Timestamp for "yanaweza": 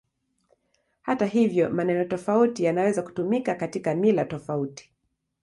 2.63-3.01